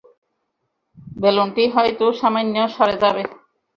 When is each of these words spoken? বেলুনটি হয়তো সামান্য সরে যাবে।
বেলুনটি 1.17 1.63
হয়তো 1.75 2.05
সামান্য 2.19 2.55
সরে 2.75 2.95
যাবে। 3.03 3.23